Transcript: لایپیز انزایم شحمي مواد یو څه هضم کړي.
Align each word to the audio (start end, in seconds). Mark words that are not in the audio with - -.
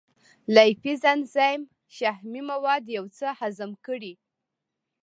لایپیز 0.55 1.01
انزایم 1.13 1.61
شحمي 1.95 2.41
مواد 2.49 2.83
یو 2.97 3.05
څه 3.17 3.27
هضم 3.39 3.71
کړي. 3.85 4.13